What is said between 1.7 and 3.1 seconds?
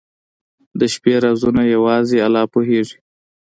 یوازې الله پوهېږي.